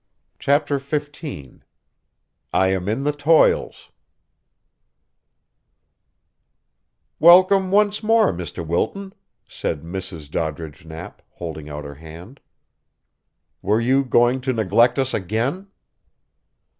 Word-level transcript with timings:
CHAPTER 0.39 0.79
XV 0.79 1.59
I 2.51 2.69
AM 2.69 2.89
IN 2.89 3.03
THE 3.03 3.11
TOILS 3.11 3.91
"Welcome 7.19 7.69
once 7.69 8.01
more, 8.01 8.33
Mr. 8.33 8.65
Wilton," 8.65 9.13
said 9.47 9.83
Mrs. 9.83 10.31
Doddridge 10.31 10.85
Knapp, 10.85 11.21
holding 11.33 11.69
out 11.69 11.85
her 11.85 11.93
hand. 11.93 12.39
"Were 13.61 13.79
you 13.79 14.03
going 14.03 14.41
to 14.41 14.53
neglect 14.53 14.97
us 14.97 15.13
again?" 15.13 15.67